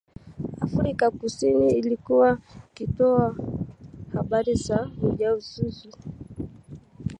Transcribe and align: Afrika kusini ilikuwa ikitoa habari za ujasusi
Afrika 0.61 1.11
kusini 1.11 1.73
ilikuwa 1.73 2.37
ikitoa 2.73 3.35
habari 4.13 4.53
za 4.53 4.89
ujasusi 5.01 5.89